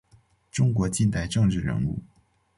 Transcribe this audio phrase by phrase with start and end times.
[0.51, 1.99] 中国近代政治人物。